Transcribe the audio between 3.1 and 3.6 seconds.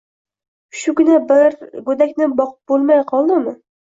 qoldimi?